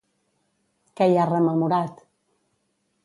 [1.01, 2.03] Què hi ha rememorat?